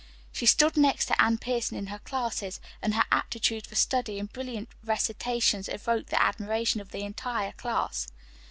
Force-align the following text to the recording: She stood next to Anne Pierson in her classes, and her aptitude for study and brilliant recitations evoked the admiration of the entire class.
She 0.31 0.47
stood 0.47 0.77
next 0.77 1.05
to 1.09 1.21
Anne 1.21 1.37
Pierson 1.37 1.77
in 1.77 1.85
her 1.85 1.99
classes, 1.99 2.59
and 2.81 2.95
her 2.95 3.03
aptitude 3.11 3.67
for 3.67 3.75
study 3.75 4.17
and 4.17 4.33
brilliant 4.33 4.69
recitations 4.83 5.69
evoked 5.69 6.09
the 6.09 6.19
admiration 6.19 6.81
of 6.81 6.89
the 6.89 7.03
entire 7.03 7.51
class. 7.51 8.07